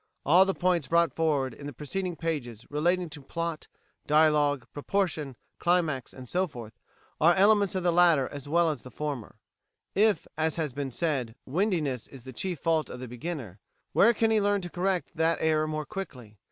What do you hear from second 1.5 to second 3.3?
in the preceding pages relating to